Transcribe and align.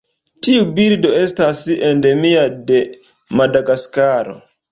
Tiu 0.45 0.61
birdo 0.79 1.11
estas 1.17 1.59
endemia 1.91 2.47
de 2.71 2.81
Madagaskaro. 3.41 4.35